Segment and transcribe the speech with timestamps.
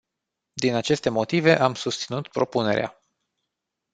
[0.53, 3.01] Din aceste motive am susținut propunerea.